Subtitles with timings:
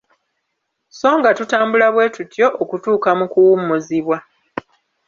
[0.97, 4.17] So nga tutambula bwetutyo okutuuka mu kuwummuzibwa.